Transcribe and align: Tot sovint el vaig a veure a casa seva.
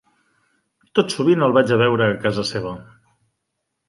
Tot 0.99 1.13
sovint 1.15 1.45
el 1.47 1.53
vaig 1.57 1.73
a 1.75 1.77
veure 1.81 2.07
a 2.13 2.15
casa 2.23 2.47
seva. 2.53 2.73